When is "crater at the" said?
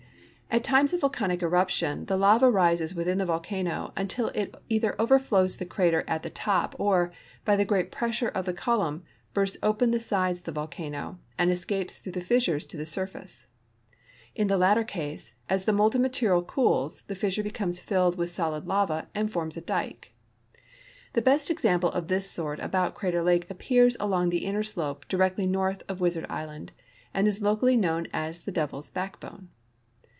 5.65-6.29